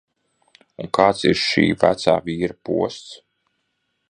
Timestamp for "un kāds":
0.85-1.21